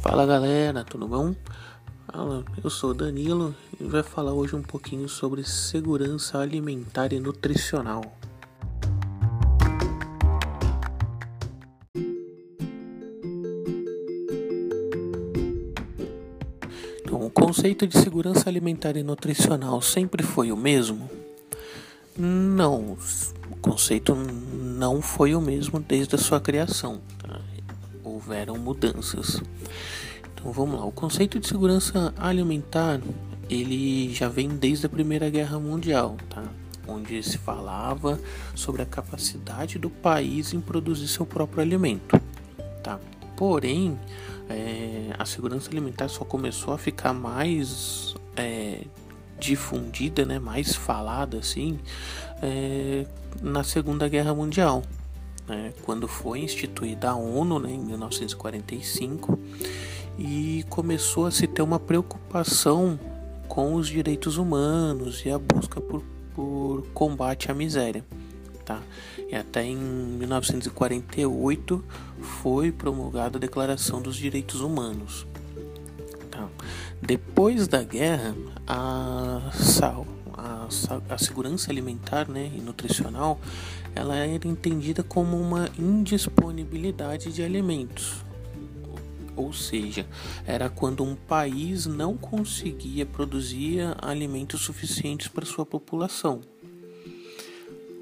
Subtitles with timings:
[0.00, 1.34] Fala galera, tudo bom?
[2.62, 8.02] Eu sou Danilo e vai falar hoje um pouquinho sobre segurança alimentar e nutricional.
[17.02, 21.10] Então, o conceito de segurança alimentar e nutricional sempre foi o mesmo?
[22.16, 22.96] Não,
[23.50, 27.00] o conceito não foi o mesmo desde a sua criação.
[27.18, 27.40] Tá?
[28.02, 29.40] Houveram mudanças.
[30.38, 33.00] Então vamos lá, o conceito de segurança alimentar
[33.50, 36.44] ele já vem desde a Primeira Guerra Mundial, tá?
[36.86, 38.20] onde se falava
[38.54, 42.20] sobre a capacidade do país em produzir seu próprio alimento.
[42.84, 43.00] Tá?
[43.36, 43.98] Porém,
[44.48, 48.82] é, a segurança alimentar só começou a ficar mais é,
[49.40, 51.80] difundida, né, mais falada assim,
[52.40, 53.04] é,
[53.42, 54.84] na Segunda Guerra Mundial,
[55.48, 59.36] né, quando foi instituída a ONU né, em 1945
[60.18, 62.98] e começou a se ter uma preocupação
[63.46, 66.02] com os direitos humanos e a busca por,
[66.34, 68.04] por combate à miséria.
[68.64, 68.82] Tá?
[69.30, 71.84] E até em 1948
[72.20, 75.26] foi promulgada a Declaração dos Direitos Humanos.
[76.30, 76.48] Tá?
[77.00, 78.34] Depois da guerra,
[78.66, 79.50] a,
[80.34, 80.68] a,
[81.08, 83.40] a segurança alimentar né, e nutricional
[83.94, 88.27] ela era entendida como uma indisponibilidade de alimentos.
[89.38, 90.06] Ou seja,
[90.46, 96.40] era quando um país não conseguia produzir alimentos suficientes para sua população.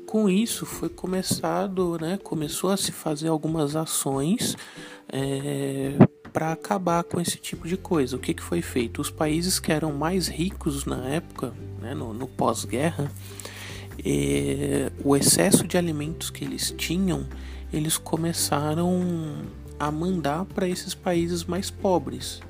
[0.07, 4.57] Com isso foi começado, né, começou a se fazer algumas ações
[5.09, 5.93] é,
[6.33, 8.17] para acabar com esse tipo de coisa.
[8.17, 9.01] O que, que foi feito?
[9.01, 13.11] Os países que eram mais ricos na época, né, no, no pós-guerra,
[14.05, 17.27] eh, o excesso de alimentos que eles tinham,
[17.73, 19.03] eles começaram
[19.79, 22.41] a mandar para esses países mais pobres.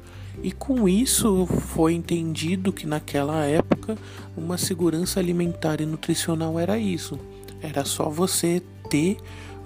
[0.43, 3.97] E com isso foi entendido que naquela época
[4.37, 7.19] uma segurança alimentar e nutricional era isso.
[7.63, 9.17] Era só você ter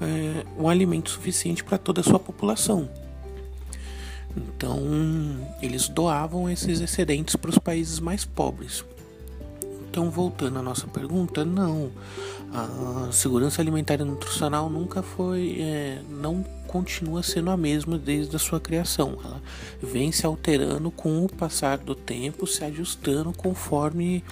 [0.01, 2.89] é, um alimento suficiente para toda a sua população.
[4.37, 4.79] Então,
[5.61, 8.85] eles doavam esses excedentes para os países mais pobres.
[9.89, 11.91] Então, voltando à nossa pergunta, não.
[12.53, 18.39] A segurança alimentar e nutricional nunca foi, é, não continua sendo a mesma desde a
[18.39, 19.19] sua criação.
[19.25, 19.43] Ela
[19.83, 24.23] vem se alterando com o passar do tempo, se ajustando conforme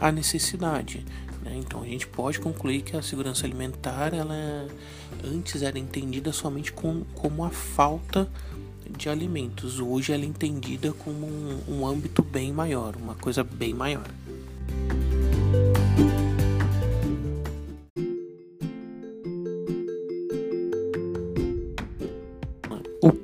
[0.00, 1.04] a necessidade.
[1.42, 1.56] Né?
[1.56, 4.68] Então, a gente pode concluir que a segurança alimentar, ela
[5.24, 8.28] antes era entendida somente com, como a falta
[8.96, 9.80] de alimentos.
[9.80, 14.06] Hoje ela é entendida como um, um âmbito bem maior, uma coisa bem maior.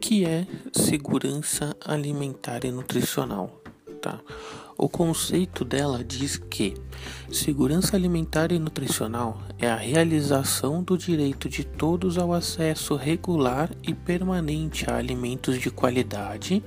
[0.05, 3.63] Que é segurança alimentar e nutricional?
[4.03, 4.21] Tá?
[4.77, 6.75] O conceito dela diz que
[7.33, 13.95] segurança alimentar e nutricional é a realização do direito de todos ao acesso regular e
[13.95, 16.63] permanente a alimentos de qualidade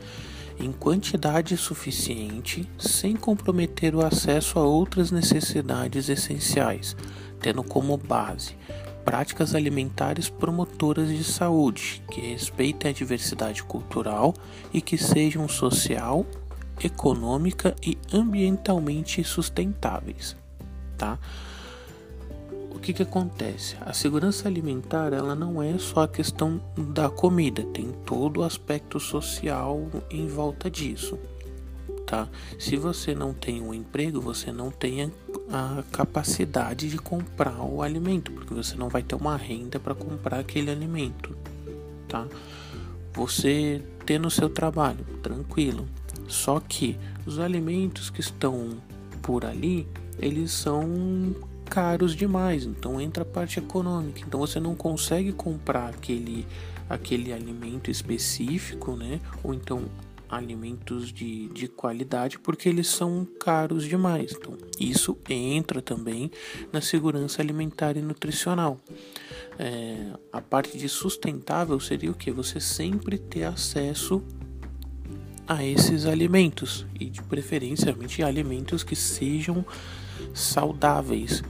[0.59, 6.97] em quantidade suficiente, sem comprometer o acesso a outras necessidades essenciais,
[7.39, 8.55] tendo como base
[9.07, 14.33] práticas alimentares promotoras de saúde, que respeitem a diversidade cultural
[14.73, 16.25] e que sejam social,
[16.83, 20.35] econômica e ambientalmente sustentáveis,
[20.97, 21.17] tá?
[22.69, 23.77] O que que acontece?
[23.79, 28.99] A segurança alimentar, ela não é só a questão da comida, tem todo o aspecto
[28.99, 31.17] social em volta disso,
[32.05, 32.27] tá?
[32.59, 35.01] Se você não tem um emprego, você não tem
[35.49, 40.39] a capacidade de comprar o alimento, porque você não vai ter uma renda para comprar
[40.39, 41.35] aquele alimento,
[42.07, 42.27] tá?
[43.13, 45.87] Você ter no seu trabalho, tranquilo.
[46.27, 48.77] Só que os alimentos que estão
[49.21, 49.87] por ali,
[50.19, 51.35] eles são
[51.69, 54.21] caros demais, então entra a parte econômica.
[54.25, 56.45] Então você não consegue comprar aquele
[56.89, 59.19] aquele alimento específico, né?
[59.43, 59.83] Ou então
[60.29, 64.33] alimentos de, de qualidade porque eles são caros demais.
[64.37, 66.31] Então, isso entra também
[66.71, 68.77] na segurança alimentar e nutricional.
[69.59, 72.31] É, a parte de sustentável seria o que?
[72.31, 74.21] Você sempre ter acesso
[75.47, 79.65] a esses alimentos e de preferencialmente alimentos que sejam
[80.33, 81.41] saudáveis,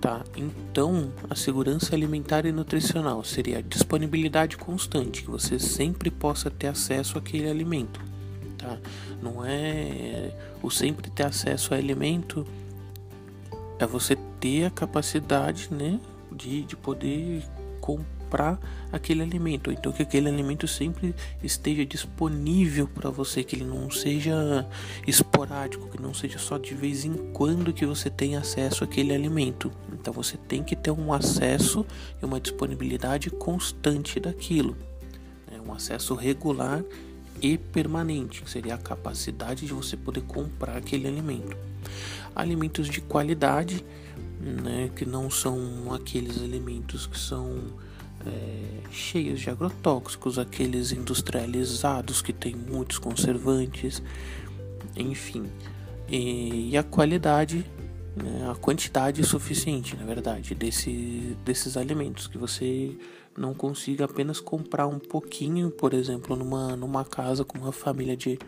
[0.00, 0.24] tá?
[0.36, 6.68] Então, a segurança alimentar e nutricional seria a disponibilidade constante, que você sempre possa ter
[6.68, 8.00] acesso àquele alimento,
[8.62, 8.78] tá?
[9.20, 10.32] Não é
[10.62, 12.46] o sempre ter acesso a alimento
[13.78, 15.98] é você ter a capacidade, né,
[16.30, 17.42] de, de poder
[17.80, 18.58] comprar
[18.92, 24.66] aquele alimento, então que aquele alimento sempre esteja disponível para você, que ele não seja
[25.06, 29.70] esporádico, que não seja só de vez em quando que você tem acesso àquele alimento.
[29.92, 31.84] Então você tem que ter um acesso
[32.22, 34.76] e uma disponibilidade constante daquilo,
[35.50, 35.60] né?
[35.66, 36.82] um acesso regular
[37.42, 41.56] e permanente, que seria a capacidade de você poder comprar aquele alimento.
[42.34, 43.84] Alimentos de qualidade,
[44.40, 47.64] né, que não são aqueles alimentos que são
[48.24, 54.00] é, cheios de agrotóxicos, aqueles industrializados que têm muitos conservantes,
[54.96, 55.50] enfim.
[56.08, 57.66] E, e a qualidade,
[58.16, 62.96] né, a quantidade suficiente, na verdade, desse, desses alimentos que você
[63.36, 68.38] não consiga apenas comprar um pouquinho, por exemplo, numa, numa casa com uma família de,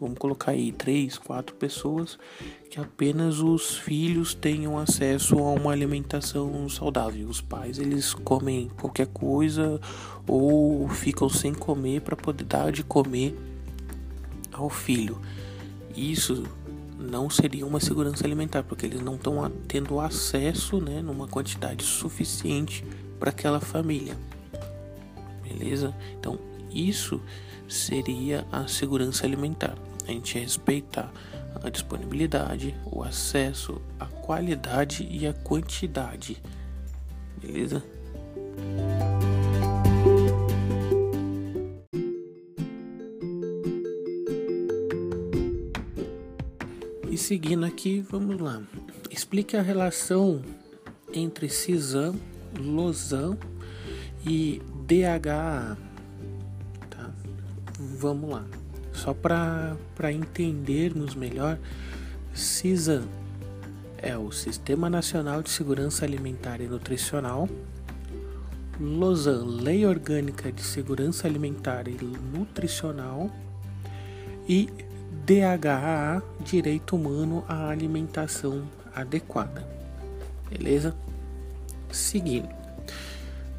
[0.00, 2.18] vamos colocar aí, três, quatro pessoas,
[2.68, 7.28] que apenas os filhos tenham acesso a uma alimentação saudável.
[7.28, 9.80] Os pais eles comem qualquer coisa
[10.26, 13.36] ou ficam sem comer para poder dar de comer
[14.52, 15.20] ao filho.
[15.96, 16.44] Isso
[16.98, 22.84] não seria uma segurança alimentar, porque eles não estão tendo acesso, né, numa quantidade suficiente
[23.18, 24.16] para aquela família.
[25.42, 25.94] Beleza?
[26.18, 26.38] Então,
[26.70, 27.20] isso
[27.68, 29.76] seria a segurança alimentar.
[30.06, 31.12] A gente respeitar
[31.62, 36.42] a disponibilidade, o acesso, a qualidade e a quantidade.
[37.40, 37.82] Beleza?
[47.10, 48.60] E seguindo aqui, vamos lá.
[49.10, 50.42] Explique a relação
[51.12, 52.16] entre CISAM
[52.58, 53.38] Lausanne
[54.26, 55.76] e DHA.
[56.90, 57.10] Tá?
[57.78, 58.44] Vamos lá.
[58.92, 59.76] Só para
[60.12, 61.58] entendermos melhor,
[62.32, 63.04] CISA
[63.98, 67.48] é o Sistema Nacional de Segurança Alimentar e Nutricional,
[68.78, 71.96] Lausanne, Lei Orgânica de Segurança Alimentar e
[72.36, 73.30] Nutricional
[74.48, 74.68] e
[75.24, 78.62] DHA, Direito Humano à Alimentação
[78.94, 79.66] Adequada.
[80.50, 80.94] Beleza?
[81.94, 82.48] Seguindo.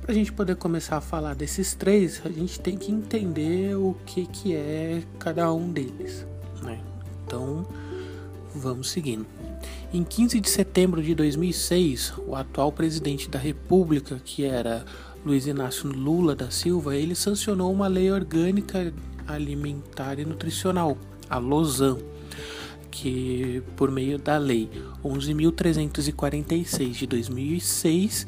[0.01, 3.95] Para a gente poder começar a falar desses três, a gente tem que entender o
[4.05, 6.27] que, que é cada um deles.
[6.61, 6.79] Né?
[7.25, 7.65] Então,
[8.53, 9.25] vamos seguindo.
[9.91, 14.85] Em 15 de setembro de 2006, o atual presidente da República, que era
[15.25, 18.93] Luiz Inácio Lula da Silva, ele sancionou uma lei orgânica
[19.27, 20.97] alimentar e nutricional,
[21.27, 21.97] a LOSAN,
[22.95, 24.69] que por meio da lei
[25.03, 28.25] 11.346 de 2006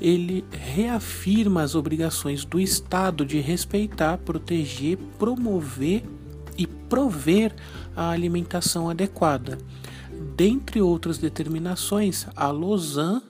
[0.00, 6.04] ele reafirma as obrigações do Estado de respeitar, proteger, promover
[6.56, 7.52] e prover
[7.96, 9.58] a alimentação adequada.
[10.36, 13.22] Dentre outras determinações, a Lausanne,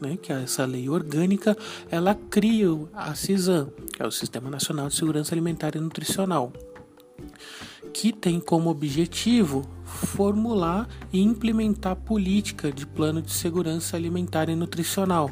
[0.00, 1.56] né, que é essa lei orgânica,
[1.90, 6.52] ela cria a CISAM, que é o Sistema Nacional de Segurança Alimentar e Nutricional,
[7.92, 15.30] que tem como objetivo formular e implementar política de plano de segurança alimentar e nutricional,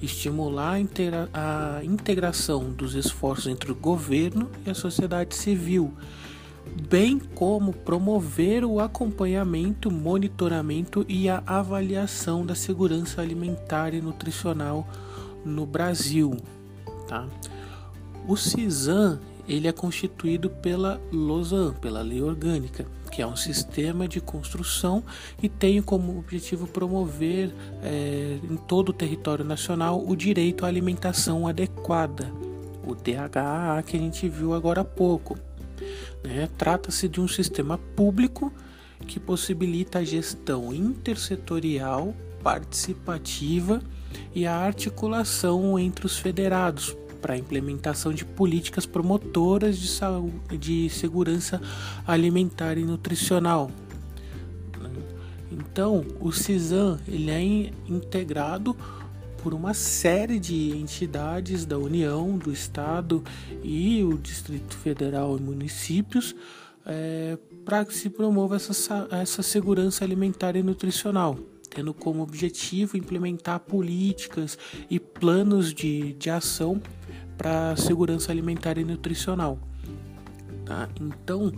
[0.00, 5.92] estimular a, integra a integração dos esforços entre o governo e a sociedade civil,
[6.88, 14.86] bem como promover o acompanhamento, monitoramento e a avaliação da segurança alimentar e nutricional
[15.44, 16.36] no Brasil.
[17.08, 17.26] Tá?
[18.26, 24.20] O CISAM ele é constituído pela LOSAN, pela Lei Orgânica, que é um sistema de
[24.20, 25.04] construção
[25.42, 31.46] e tem como objetivo promover é, em todo o território nacional o direito à alimentação
[31.46, 32.32] adequada,
[32.84, 35.38] o DHA que a gente viu agora há pouco.
[36.24, 36.48] Né?
[36.58, 38.52] Trata-se de um sistema público
[39.06, 43.80] que possibilita a gestão intersetorial, participativa
[44.34, 50.90] e a articulação entre os federados para a implementação de políticas promotoras de, saúde, de
[50.90, 51.60] segurança
[52.06, 53.70] alimentar e nutricional.
[55.50, 57.42] Então, o CISAM ele é
[57.88, 58.76] integrado
[59.42, 63.22] por uma série de entidades da União, do Estado
[63.62, 66.34] e o Distrito Federal e municípios
[66.84, 71.38] é, para que se promova essa, essa segurança alimentar e nutricional
[71.76, 74.58] tendo como objetivo implementar políticas
[74.88, 76.80] e planos de, de ação
[77.36, 79.58] para segurança alimentar e nutricional.
[80.64, 80.88] Tá?
[81.00, 81.52] Então,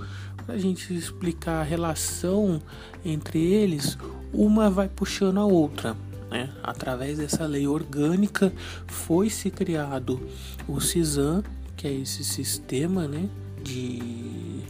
[0.45, 2.61] para a gente explicar a relação
[3.05, 3.97] entre eles,
[4.33, 5.97] uma vai puxando a outra.
[6.31, 6.51] Né?
[6.63, 8.53] Através dessa lei orgânica
[8.87, 10.21] foi se criado
[10.69, 11.43] o CISAM,
[11.77, 13.29] que é esse sistema né,
[13.63, 14.63] de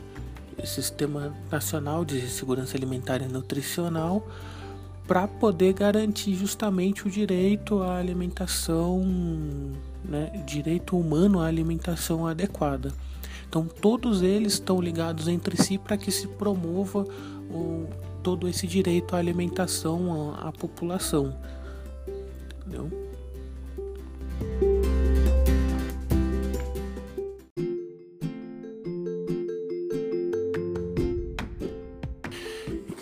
[0.65, 4.27] Sistema Nacional de Segurança Alimentar e Nutricional,
[5.07, 9.03] para poder garantir justamente o direito à alimentação
[10.05, 12.93] né, direito humano à alimentação adequada.
[13.49, 17.05] Então todos eles estão ligados entre si para que se promova
[17.51, 17.89] o,
[18.23, 21.35] todo esse direito à alimentação à, à população.
[22.67, 23.09] Entendeu?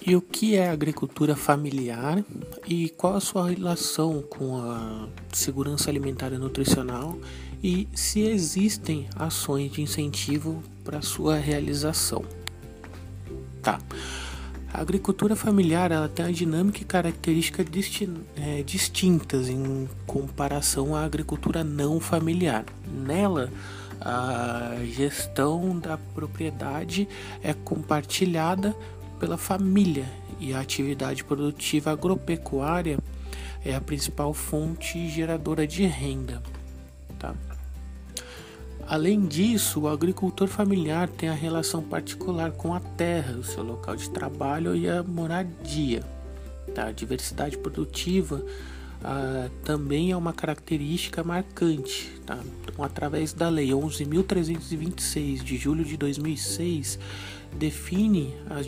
[0.06, 2.24] E o que é agricultura familiar
[2.64, 7.18] e qual a sua relação com a segurança alimentar e nutricional
[7.60, 12.24] e se existem ações de incentivo para sua realização.
[13.60, 13.80] Tá.
[14.72, 17.66] A agricultura familiar ela tem uma dinâmica e características
[18.36, 22.64] é, distintas em comparação à agricultura não familiar.
[22.86, 23.50] Nela,
[24.00, 27.08] a gestão da propriedade
[27.42, 28.76] é compartilhada
[29.18, 30.06] pela família
[30.38, 32.98] e a atividade produtiva agropecuária
[33.64, 36.42] é a principal fonte geradora de renda.
[37.18, 37.34] Tá?
[38.86, 43.96] Além disso, o agricultor familiar tem a relação particular com a terra, o seu local
[43.96, 46.04] de trabalho e a moradia.
[46.72, 46.86] Tá?
[46.86, 48.44] A diversidade produtiva
[49.02, 52.12] ah, também é uma característica marcante.
[52.24, 52.38] Tá?
[52.62, 56.98] Então, através da Lei 11.326 de julho de 2006,
[57.56, 58.66] define as,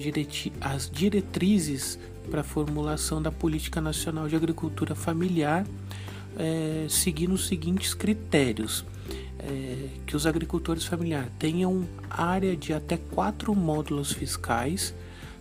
[0.61, 1.99] as diretrizes
[2.31, 5.67] para a formulação da Política Nacional de Agricultura Familiar,
[6.37, 8.85] é, seguindo os seguintes critérios.
[9.41, 14.93] É, que os agricultores familiares tenham área de até quatro módulos fiscais.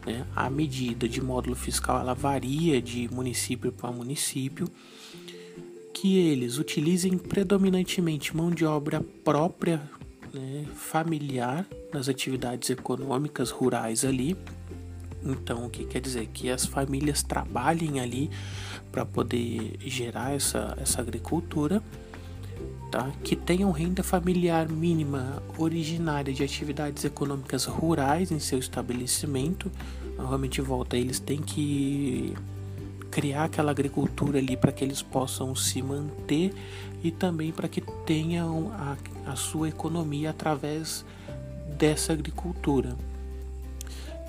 [0.05, 0.23] Né?
[0.35, 4.69] A medida de módulo fiscal ela varia de município para município.
[5.93, 9.81] Que eles utilizem predominantemente mão de obra própria
[10.37, 14.37] né, familiar nas atividades econômicas rurais ali.
[15.23, 16.27] Então, o que quer dizer?
[16.27, 18.29] Que as famílias trabalhem ali
[18.91, 21.81] para poder gerar essa, essa agricultura,
[22.91, 23.11] tá?
[23.23, 29.71] que tenham renda familiar mínima originária de atividades econômicas rurais em seu estabelecimento.
[30.17, 32.33] Novamente, volta, eles têm que
[33.11, 36.53] criar aquela agricultura ali para que eles possam se manter
[37.07, 38.97] e também para que tenham a,
[39.31, 41.05] a sua economia através
[41.77, 42.95] dessa agricultura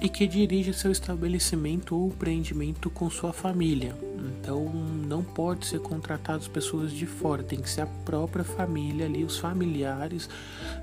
[0.01, 3.97] e que dirige seu estabelecimento ou empreendimento com sua família.
[4.17, 4.65] Então
[5.09, 9.39] não pode ser contratados pessoas de fora, tem que ser a própria família ali, os
[9.39, 10.29] familiares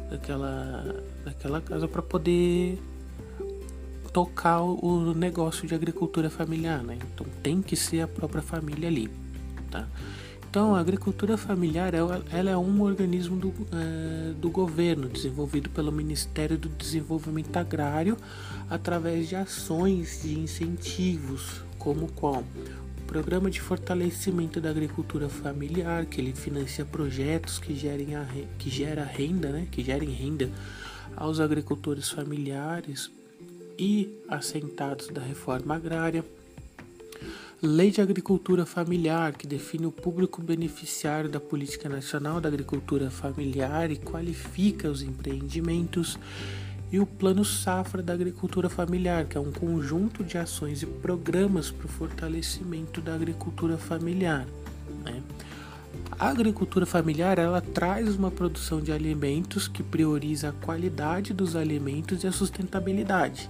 [0.10, 2.78] daquela, daquela casa para poder
[4.12, 6.98] tocar o negócio de agricultura familiar, né?
[7.14, 9.10] Então tem que ser a própria família ali,
[9.72, 9.88] tá?
[10.56, 16.58] Então, a agricultura familiar ela, é um organismo do, é, do governo desenvolvido pelo Ministério
[16.58, 18.16] do Desenvolvimento Agrário
[18.70, 22.42] através de ações de incentivos, como qual?
[23.00, 28.26] O Programa de Fortalecimento da Agricultura Familiar, que ele financia projetos que gerem a,
[28.58, 30.50] que gera renda, né, que gerem renda
[31.18, 33.12] aos agricultores familiares
[33.78, 36.24] e assentados da reforma agrária
[37.62, 43.90] Lei de Agricultura Familiar, que define o público beneficiário da Política Nacional da Agricultura Familiar
[43.90, 46.20] e qualifica os empreendimentos,
[46.92, 51.72] e o Plano Safra da Agricultura Familiar, que é um conjunto de ações e programas
[51.72, 54.46] para o fortalecimento da agricultura familiar.
[55.04, 55.24] Né?
[56.20, 62.24] A agricultura familiar ela traz uma produção de alimentos que prioriza a qualidade dos alimentos
[62.24, 63.50] e a sustentabilidade,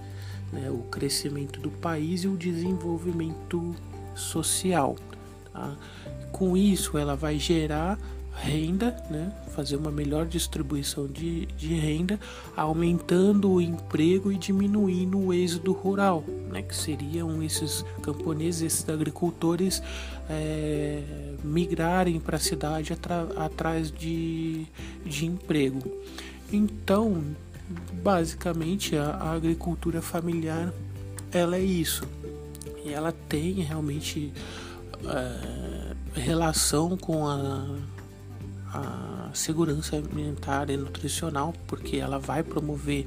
[0.52, 0.70] né?
[0.70, 3.74] o crescimento do país e o desenvolvimento
[4.16, 4.96] social.
[5.52, 5.76] Tá?
[6.32, 7.98] Com isso, ela vai gerar
[8.36, 9.32] renda, né?
[9.54, 12.20] fazer uma melhor distribuição de, de renda,
[12.54, 16.60] aumentando o emprego e diminuindo o êxodo rural, né?
[16.62, 19.82] que seriam esses camponeses, esses agricultores
[20.28, 21.02] é,
[21.42, 22.92] migrarem para a cidade
[23.36, 24.66] atrás de,
[25.04, 25.82] de emprego.
[26.52, 27.24] Então,
[28.02, 30.72] basicamente, a, a agricultura familiar
[31.32, 32.06] ela é isso
[32.86, 34.32] e ela tem realmente
[35.04, 37.66] é, relação com a,
[38.72, 43.06] a segurança alimentar e nutricional, porque ela vai promover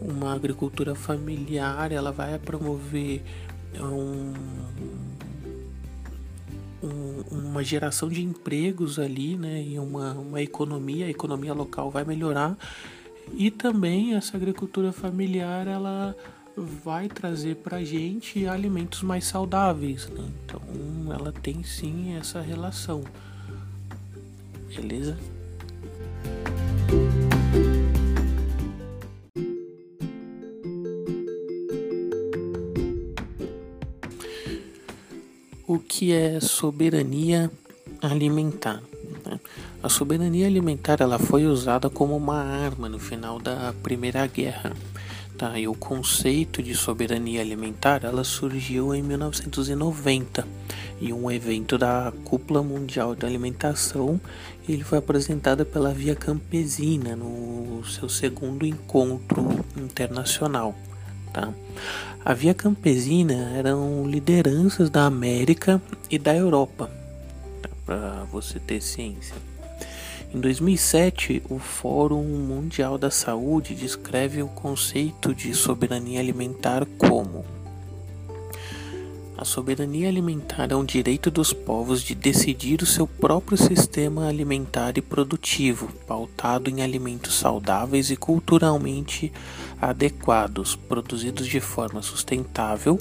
[0.00, 3.22] uma agricultura familiar, ela vai promover
[3.80, 4.32] um,
[6.82, 12.04] um, uma geração de empregos ali, né, e uma, uma economia, a economia local vai
[12.04, 12.56] melhorar.
[13.34, 16.14] E também essa agricultura familiar ela
[16.56, 20.08] vai trazer para gente alimentos mais saudáveis.
[20.08, 20.24] Né?
[20.44, 20.60] Então
[21.12, 23.04] ela tem sim essa relação.
[24.74, 25.18] Beleza?
[35.66, 37.50] O que é soberania
[38.02, 38.82] alimentar?
[39.24, 39.40] Né?
[39.82, 44.74] A soberania alimentar ela foi usada como uma arma no final da Primeira Guerra.
[45.36, 45.58] Tá?
[45.58, 50.46] E o conceito de soberania alimentar ela surgiu em 1990
[51.00, 54.20] em um evento da Cúpula Mundial de Alimentação.
[54.68, 60.74] Ele foi apresentado pela Via Campesina no seu segundo encontro internacional.
[61.32, 61.52] Tá?
[62.24, 66.88] A Via Campesina eram lideranças da América e da Europa,
[67.60, 67.70] tá?
[67.84, 69.51] para você ter ciência.
[70.34, 77.44] Em 2007, o Fórum Mundial da Saúde descreve o conceito de soberania alimentar como
[79.42, 84.96] a soberania alimentar é um direito dos povos de decidir o seu próprio sistema alimentar
[84.96, 89.32] e produtivo, pautado em alimentos saudáveis e culturalmente
[89.80, 93.00] adequados, produzidos de forma sustentável,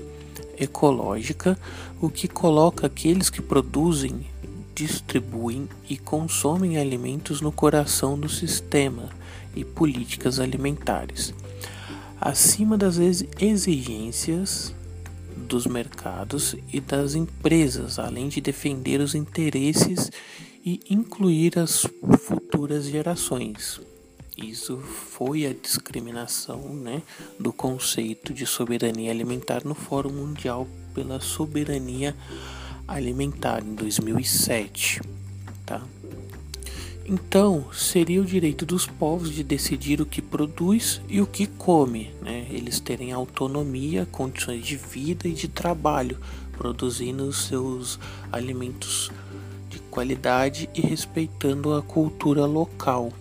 [0.58, 1.56] ecológica,
[2.02, 4.26] o que coloca aqueles que produzem
[4.82, 9.10] distribuem e consomem alimentos no coração do sistema
[9.56, 11.36] e políticas alimentares,
[12.20, 12.98] acima das
[13.40, 14.74] exigências
[15.38, 20.12] dos mercados e das empresas, além de defender os interesses
[20.66, 21.86] e incluir as
[22.18, 23.80] futuras gerações.
[24.36, 27.04] Isso foi a discriminação né,
[27.40, 35.02] do conceito de soberania alimentar no Fórum Mundial pela Soberania Alimentar alimentar em 2007,
[35.66, 35.82] tá?
[37.06, 42.14] Então, seria o direito dos povos de decidir o que produz e o que come,
[42.22, 42.48] né?
[42.50, 46.18] Eles terem autonomia, condições de vida e de trabalho,
[46.54, 48.00] produzindo os seus
[48.32, 49.12] alimentos
[49.70, 53.12] de qualidade e respeitando a cultura local,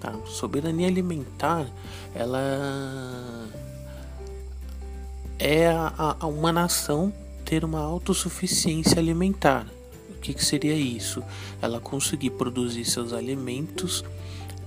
[0.00, 0.12] tá?
[0.26, 1.66] Soberania alimentar,
[2.14, 3.48] ela
[5.38, 7.12] é a, a uma nação
[7.48, 9.66] ter uma autossuficiência alimentar.
[10.10, 11.22] O que, que seria isso?
[11.62, 14.04] Ela conseguir produzir seus alimentos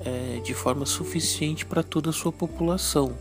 [0.03, 3.15] é, de forma suficiente para toda a sua população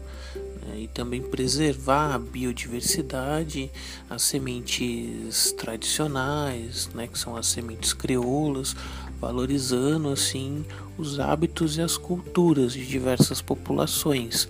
[0.66, 0.81] né?
[0.81, 3.70] e também preservar a biodiversidade,
[4.09, 7.07] as sementes tradicionais, né?
[7.07, 8.75] que são as sementes crioulas,
[9.20, 10.64] valorizando assim
[10.96, 14.49] os hábitos e as culturas de diversas populações.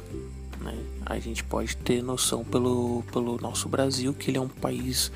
[0.60, 0.78] Né?
[1.10, 5.10] A gente pode ter noção pelo, pelo nosso Brasil que ele é um país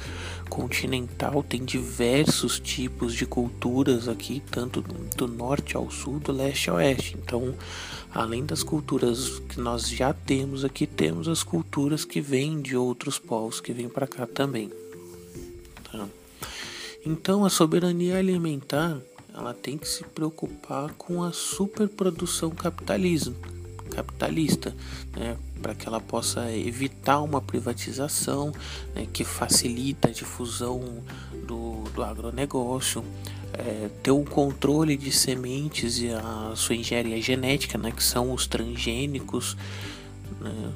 [0.50, 6.78] continental, tem diversos tipos de culturas aqui, tanto do norte ao sul, do leste ao
[6.78, 7.16] oeste.
[7.16, 7.54] Então,
[8.12, 13.16] além das culturas que nós já temos aqui, temos as culturas que vêm de outros
[13.16, 14.72] povos que vêm para cá também.
[15.92, 16.08] Tá?
[17.06, 18.98] Então, a soberania alimentar
[19.32, 23.63] ela tem que se preocupar com a superprodução capitalismo
[23.94, 24.74] capitalista,
[25.16, 28.52] né, para que ela possa evitar uma privatização
[28.94, 31.02] né, que facilita a difusão
[31.46, 33.04] do, do agronegócio,
[33.52, 38.32] é, ter o um controle de sementes e a sua engenharia genética, né, que são
[38.32, 39.56] os transgênicos,
[40.40, 40.72] né,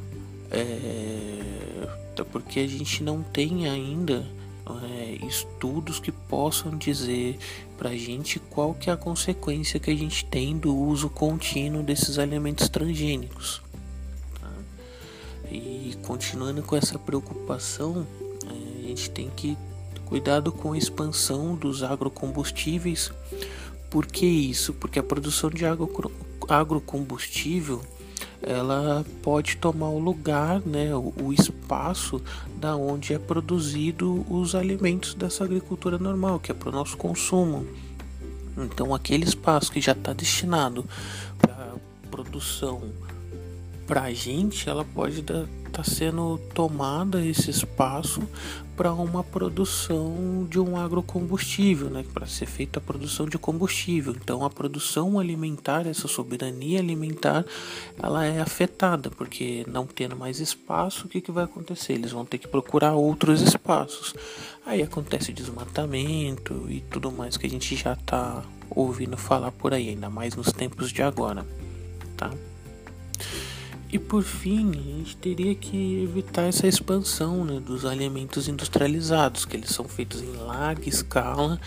[0.51, 4.27] é, porque a gente não tem ainda
[4.83, 7.39] é, estudos que possam dizer
[7.77, 11.83] para a gente qual que é a consequência que a gente tem do uso contínuo
[11.83, 13.63] desses alimentos transgênicos.
[14.41, 14.51] Tá?
[15.51, 18.07] E continuando com essa preocupação,
[18.45, 19.57] é, a gente tem que
[20.05, 23.13] cuidado com a expansão dos agrocombustíveis.
[23.91, 24.73] Por que isso?
[24.73, 25.91] Porque a produção de agro,
[26.49, 27.83] agrocombustível
[28.43, 32.23] ela pode tomar o lugar, né, o, o espaço
[32.57, 37.67] da onde é produzido os alimentos dessa agricultura normal, que é para o nosso consumo.
[38.57, 40.85] Então, aquele espaço que já está destinado
[41.39, 41.75] para
[42.11, 42.83] produção
[43.89, 48.23] para a gente, ela pode estar tá sendo tomada esse espaço
[48.77, 54.15] para uma produção de um agrocombustível, né, para ser feita a produção de combustível.
[54.15, 57.47] Então, a produção alimentar, essa soberania alimentar,
[58.01, 61.95] ela é afetada, porque não tendo mais espaço, o que, que vai acontecer?
[61.95, 64.15] Eles vão ter que procurar outros espaços.
[64.67, 69.89] Aí acontece desmatamento e tudo mais que a gente já está ouvindo falar por aí,
[69.89, 71.45] ainda mais nos tempos de agora,
[72.19, 72.31] tá?
[73.91, 79.57] E por fim, a gente teria que evitar essa expansão né, dos alimentos industrializados, que
[79.57, 81.59] eles são feitos em larga escala,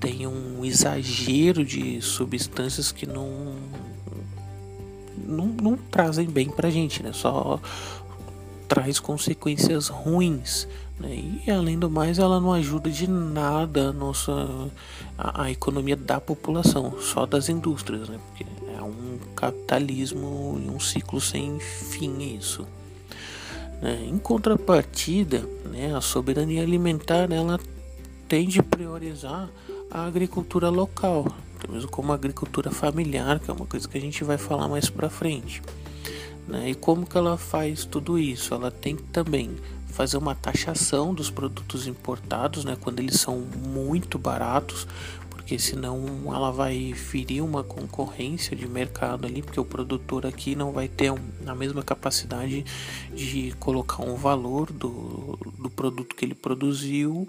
[0.00, 3.56] tem um exagero de substâncias que não,
[5.18, 7.12] não, não trazem bem pra gente, né?
[7.12, 7.60] Só
[8.66, 10.66] traz consequências ruins.
[10.98, 11.42] Né?
[11.46, 14.32] E além do mais, ela não ajuda de nada a nossa
[15.18, 18.18] a, a economia da população, só das indústrias, né?
[18.28, 18.46] Porque
[19.34, 22.66] capitalismo e um ciclo sem fim isso.
[23.80, 24.04] Né?
[24.06, 27.58] Em contrapartida, né, a soberania alimentar ela
[28.28, 29.48] tende a priorizar
[29.90, 31.26] a agricultura local,
[31.68, 34.90] mesmo como a agricultura familiar, que é uma coisa que a gente vai falar mais
[34.90, 35.62] para frente.
[36.46, 36.70] Né?
[36.70, 38.54] E como que ela faz tudo isso?
[38.54, 44.18] Ela tem que também fazer uma taxação dos produtos importados, né, quando eles são muito
[44.18, 44.86] baratos,
[45.46, 46.04] porque senão
[46.34, 51.12] ela vai ferir uma concorrência de mercado ali, porque o produtor aqui não vai ter
[51.46, 52.64] a mesma capacidade
[53.14, 57.28] de colocar um valor do, do produto que ele produziu.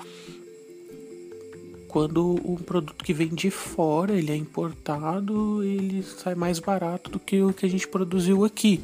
[1.88, 7.20] Quando um produto que vem de fora ele é importado ele sai mais barato do
[7.20, 8.82] que o que a gente produziu aqui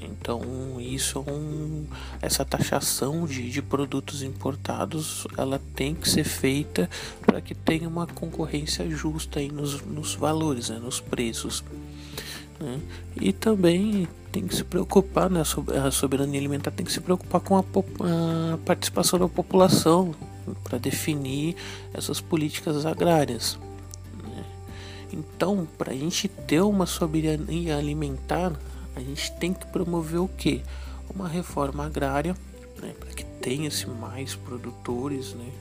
[0.00, 0.42] então
[0.78, 1.86] isso é um,
[2.20, 6.88] essa taxação de, de produtos importados ela tem que ser feita
[7.22, 11.64] para que tenha uma concorrência justa aí nos, nos valores, né, nos preços.
[12.60, 12.80] Né?
[13.20, 15.42] E também tem que se preocupar, né,
[15.84, 20.14] a soberania alimentar tem que se preocupar com a, a participação da população
[20.62, 21.56] para definir
[21.92, 23.58] essas políticas agrárias.
[24.22, 24.44] Né?
[25.12, 28.52] Então, para a gente ter uma soberania alimentar,
[28.96, 30.62] a gente tem que promover o que?
[31.14, 32.34] Uma reforma agrária,
[32.80, 35.52] né, para que tenha-se mais produtores né,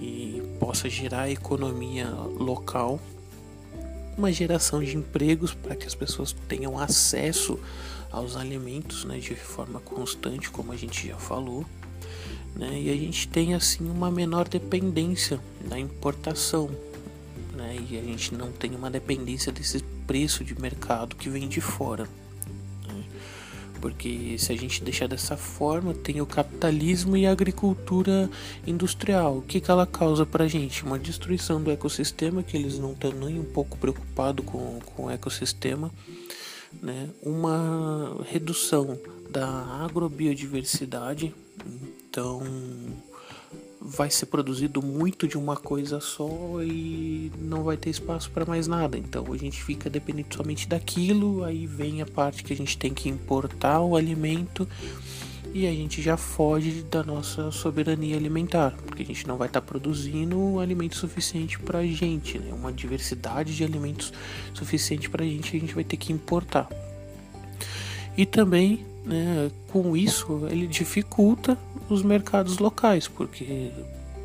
[0.00, 3.00] e possa gerar economia local,
[4.16, 7.58] uma geração de empregos para que as pessoas tenham acesso
[8.10, 11.66] aos alimentos né, de forma constante, como a gente já falou.
[12.54, 16.70] Né, e a gente tem assim uma menor dependência da importação,
[17.52, 21.60] né, e a gente não tem uma dependência desse preço de mercado que vem de
[21.60, 22.08] fora.
[23.80, 28.30] Porque se a gente deixar dessa forma, tem o capitalismo e a agricultura
[28.66, 29.38] industrial.
[29.38, 30.84] O que, que ela causa pra gente?
[30.84, 35.10] Uma destruição do ecossistema, que eles não estão nem um pouco preocupados com, com o
[35.10, 35.90] ecossistema.
[36.82, 37.08] Né?
[37.22, 38.98] Uma redução
[39.30, 39.48] da
[39.84, 41.34] agrobiodiversidade.
[42.08, 42.42] Então
[43.80, 46.28] vai ser produzido muito de uma coisa só
[46.62, 48.98] e não vai ter espaço para mais nada.
[48.98, 52.92] Então a gente fica dependente somente daquilo, aí vem a parte que a gente tem
[52.92, 54.68] que importar o alimento
[55.54, 59.60] e a gente já foge da nossa soberania alimentar, porque a gente não vai estar
[59.60, 62.52] tá produzindo alimento suficiente para a gente, né?
[62.52, 64.12] uma diversidade de alimentos
[64.52, 66.68] suficiente para a gente, a gente vai ter que importar.
[68.16, 71.58] E também né, com isso ele dificulta
[71.88, 73.70] os mercados locais, porque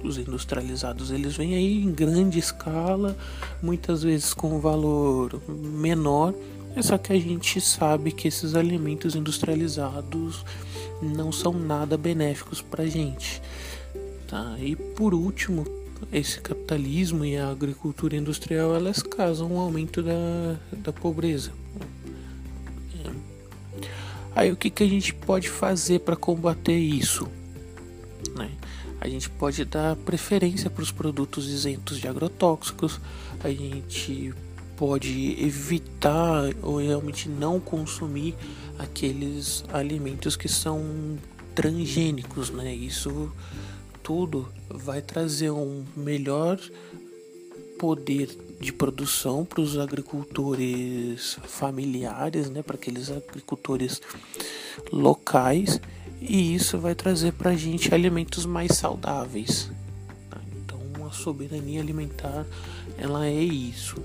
[0.03, 3.17] os industrializados eles vêm aí em grande escala,
[3.61, 6.33] muitas vezes com um valor menor,
[6.81, 10.43] só que a gente sabe que esses alimentos industrializados
[11.01, 13.41] não são nada benéficos para a gente.
[14.27, 14.55] Tá?
[14.59, 15.65] E por último,
[16.11, 21.51] esse capitalismo e a agricultura industrial elas causam um aumento da, da pobreza.
[24.35, 27.27] Aí o que, que a gente pode fazer para combater isso?
[28.35, 28.51] Né?
[28.99, 32.99] A gente pode dar preferência para os produtos isentos de agrotóxicos,
[33.43, 34.33] a gente
[34.75, 38.35] pode evitar ou realmente não consumir
[38.77, 41.17] aqueles alimentos que são
[41.53, 42.75] transgênicos, né?
[42.75, 43.31] Isso
[44.03, 46.59] tudo vai trazer um melhor
[47.79, 48.27] poder
[48.65, 54.01] de produção para os agricultores familiares, né, para aqueles agricultores
[54.91, 55.79] locais,
[56.19, 59.69] e isso vai trazer para a gente alimentos mais saudáveis.
[60.31, 60.41] Tá?
[60.57, 62.43] Então, a soberania alimentar
[62.97, 63.97] ela é isso.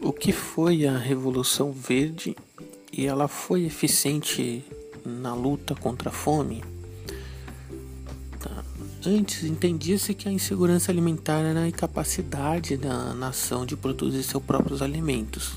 [0.00, 2.34] O que foi a Revolução Verde
[2.90, 4.64] e ela foi eficiente
[5.04, 6.62] na luta contra a fome,
[8.38, 8.64] tá?
[9.04, 14.82] antes entendia-se que a insegurança alimentar era a incapacidade da nação de produzir seus próprios
[14.82, 15.54] alimentos.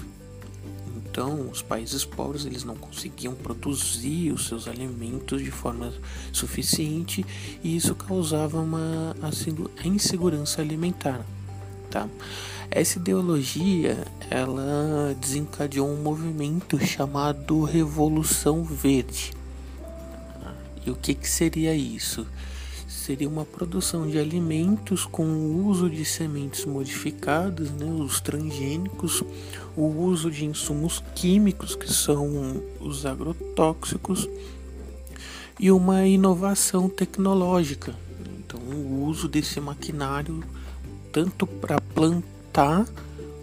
[1.16, 5.94] Então, os países pobres eles não conseguiam produzir os seus alimentos de forma
[6.34, 7.26] suficiente
[7.64, 9.16] e isso causava uma
[9.86, 11.26] insegurança alimentar.
[11.90, 12.10] Tá?
[12.70, 19.35] Essa ideologia ela desencadeou um movimento chamado Revolução Verde.
[20.86, 22.28] E o que, que seria isso?
[22.88, 29.24] Seria uma produção de alimentos com o uso de sementes modificadas, né, os transgênicos,
[29.76, 34.28] o uso de insumos químicos, que são os agrotóxicos,
[35.60, 37.96] e uma inovação tecnológica.
[38.40, 40.44] Então, o uso desse maquinário
[41.16, 42.86] tanto para plantar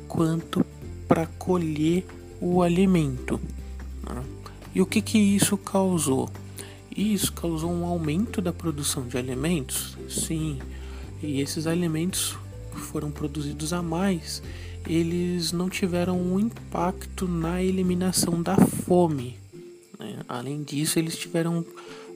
[0.07, 0.63] quanto
[1.09, 2.05] para colher
[2.39, 3.41] o alimento.
[4.07, 4.23] Né?
[4.75, 6.29] E o que, que isso causou?
[6.97, 9.97] Isso causou um aumento da produção de alimentos?
[10.09, 10.59] Sim,
[11.23, 12.37] e esses alimentos
[12.73, 14.43] foram produzidos a mais,
[14.87, 19.39] eles não tiveram um impacto na eliminação da fome.
[19.99, 20.19] Né?
[20.29, 21.65] Além disso, eles tiveram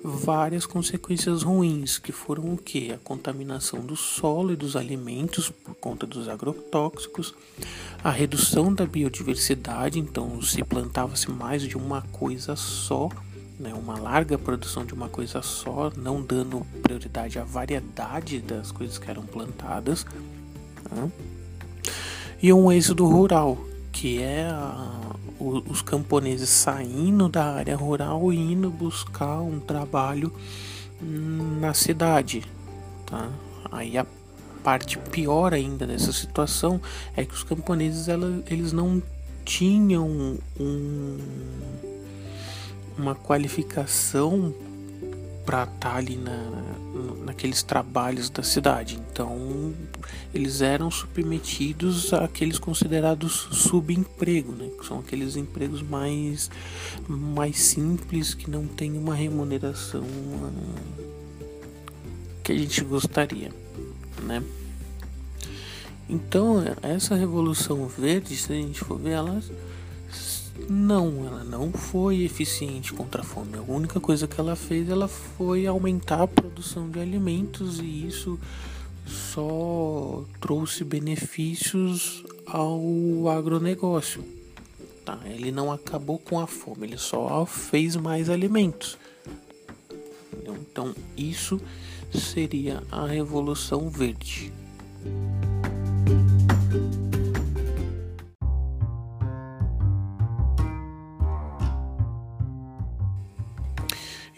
[0.03, 2.93] várias consequências ruins, que foram o que?
[2.93, 7.35] A contaminação do solo e dos alimentos por conta dos agrotóxicos,
[8.03, 13.09] a redução da biodiversidade, então se plantava-se mais de uma coisa só,
[13.59, 18.99] né, uma larga produção de uma coisa só, não dando prioridade à variedade das coisas
[18.99, 20.05] que eram plantadas,
[20.90, 21.11] né?
[22.42, 23.59] e um êxodo rural,
[23.90, 30.33] que é a, os camponeses saindo da área rural e indo buscar um trabalho
[31.01, 32.42] na cidade,
[33.05, 33.31] tá?
[33.71, 34.07] Aí a
[34.62, 36.81] parte pior ainda dessa situação
[37.16, 39.03] é que os camponeses ela, eles não
[39.45, 41.19] tinham um,
[42.99, 44.55] uma qualificação
[45.45, 46.67] para estar tá ali na,
[47.25, 48.99] naqueles trabalhos da cidade.
[49.13, 49.75] Então,
[50.35, 54.69] eles eram submetidos àqueles considerados subemprego, né?
[54.79, 56.51] que são aqueles empregos mais,
[57.09, 60.53] mais simples que não tem uma remuneração uh,
[62.43, 63.51] que a gente gostaria,
[64.23, 64.43] né?
[66.09, 69.43] Então, essa revolução verde, se a gente for ver, ela
[70.69, 73.57] não, ela não foi eficiente contra a fome.
[73.57, 78.38] A única coisa que ela fez, ela foi aumentar a produção de alimentos e isso
[79.07, 84.25] só trouxe benefícios ao agronegócio.
[85.05, 85.19] Tá?
[85.25, 88.99] Ele não acabou com a fome, ele só fez mais alimentos.
[90.47, 91.61] Então, isso
[92.12, 94.53] seria a Revolução Verde.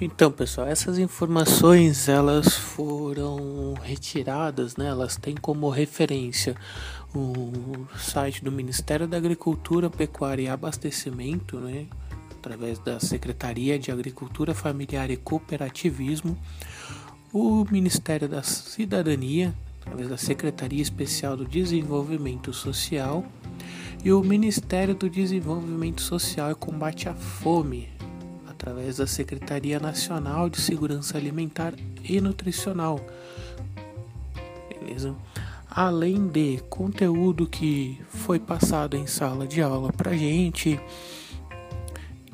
[0.00, 4.86] Então, pessoal, essas informações elas foram retiradas, né?
[4.86, 6.54] Elas têm como referência
[7.12, 11.88] o site do Ministério da Agricultura, Pecuária e Abastecimento, né?
[12.30, 16.38] Através da Secretaria de Agricultura Familiar e Cooperativismo,
[17.32, 23.26] o Ministério da Cidadania, através da Secretaria Especial do Desenvolvimento Social,
[24.04, 27.97] e o Ministério do Desenvolvimento Social e Combate à Fome,
[28.68, 31.72] através da Secretaria Nacional de Segurança Alimentar
[32.04, 33.00] e Nutricional.
[34.68, 35.16] Beleza?
[35.70, 40.78] Além de conteúdo que foi passado em sala de aula para gente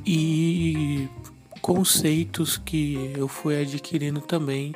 [0.05, 1.09] e
[1.61, 4.75] conceitos que eu fui adquirindo também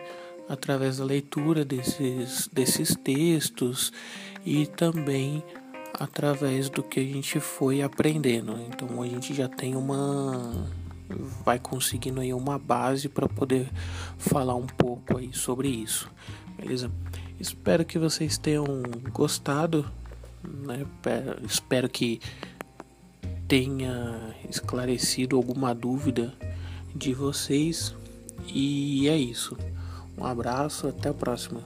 [0.48, 3.92] através da leitura desses, desses textos
[4.46, 5.42] e também
[5.92, 8.56] através do que a gente foi aprendendo.
[8.68, 10.68] Então a gente já tem uma
[11.44, 13.70] vai conseguindo aí uma base para poder
[14.18, 16.10] falar um pouco aí sobre isso,
[16.56, 16.90] beleza?
[17.40, 18.64] Espero que vocês tenham
[19.12, 19.88] gostado,
[20.42, 20.84] né?
[21.44, 22.20] Espero que
[23.46, 26.34] tenha esclarecido alguma dúvida
[26.94, 27.94] de vocês
[28.46, 29.56] e é isso.
[30.16, 31.62] Um abraço, até a próxima.